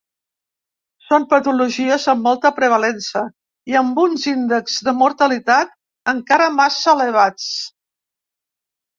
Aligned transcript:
Són 1.07 1.25
patologies 1.33 2.05
amb 2.13 2.23
molta 2.27 2.51
prevalença 2.59 3.21
i 3.73 3.77
amb 3.81 4.01
uns 4.03 4.23
índexs 4.31 4.77
de 4.87 4.93
mortalitat 5.01 5.75
encara 6.15 6.47
massa 6.61 6.91
elevats. 6.97 7.47